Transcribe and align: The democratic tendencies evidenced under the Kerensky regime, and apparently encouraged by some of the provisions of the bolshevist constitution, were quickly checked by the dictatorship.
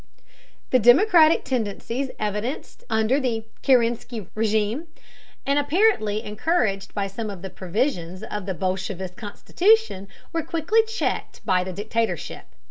The 0.71 0.79
democratic 0.79 1.43
tendencies 1.43 2.09
evidenced 2.17 2.83
under 2.89 3.19
the 3.19 3.45
Kerensky 3.61 4.25
regime, 4.33 4.87
and 5.45 5.59
apparently 5.59 6.23
encouraged 6.23 6.95
by 6.95 7.05
some 7.05 7.29
of 7.29 7.43
the 7.43 7.51
provisions 7.51 8.23
of 8.23 8.47
the 8.47 8.55
bolshevist 8.55 9.15
constitution, 9.15 10.07
were 10.33 10.41
quickly 10.41 10.83
checked 10.87 11.45
by 11.45 11.63
the 11.63 11.71
dictatorship. 11.71 12.45